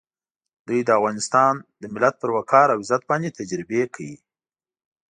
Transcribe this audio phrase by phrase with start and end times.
[0.67, 4.17] دوی د افغانستان د ملت پر وقار او عزت باندې تجربې کوي.